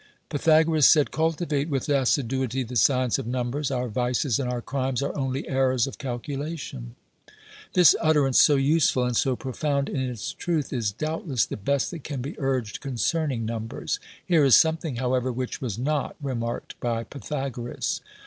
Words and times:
Pythagoras 0.29 0.87
said: 0.87 1.11
"Cultivate 1.11 1.69
with 1.69 1.87
assiduity 1.87 2.63
the 2.63 2.75
science 2.75 3.19
of 3.19 3.27
numbers; 3.27 3.69
our 3.69 3.87
vices 3.87 4.39
and 4.39 4.49
our 4.49 4.59
crimes 4.59 5.03
are 5.03 5.15
only 5.15 5.47
errors 5.47 5.85
of 5.85 5.99
calculation." 5.99 6.95
This 7.73 7.93
utterance, 8.01 8.41
so 8.41 8.55
useful 8.55 9.03
and 9.03 9.15
so 9.15 9.35
profound 9.35 9.89
in 9.89 9.99
its 10.01 10.33
truth, 10.33 10.73
is 10.73 10.91
doubtless 10.91 11.45
the 11.45 11.55
best 11.55 11.91
that 11.91 12.03
can 12.03 12.19
be 12.19 12.33
urged 12.39 12.79
concerning 12.81 13.45
numbers. 13.45 13.99
Here 14.25 14.43
is 14.43 14.55
something, 14.55 14.95
however, 14.95 15.31
which 15.31 15.61
was 15.61 15.77
not 15.77 16.15
remarked 16.19 16.79
by 16.79 17.03
Pythagoras. 17.03 18.01